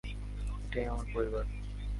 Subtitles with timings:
[0.65, 1.45] এটাই আমার পরিবার।